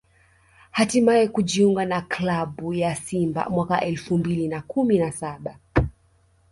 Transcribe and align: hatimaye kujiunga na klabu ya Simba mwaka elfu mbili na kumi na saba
hatimaye 0.71 1.27
kujiunga 1.27 1.85
na 1.85 2.01
klabu 2.01 2.73
ya 2.73 2.95
Simba 2.95 3.49
mwaka 3.49 3.81
elfu 3.81 4.17
mbili 4.17 4.47
na 4.47 4.61
kumi 4.61 4.97
na 4.99 5.11
saba 5.11 5.57